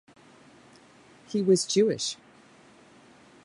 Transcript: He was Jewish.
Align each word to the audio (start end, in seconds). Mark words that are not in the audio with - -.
He 1.27 1.43
was 1.43 1.63
Jewish. 1.67 2.17